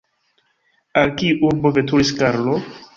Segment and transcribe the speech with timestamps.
[1.03, 2.63] Al kiu urbo veturis Karlo?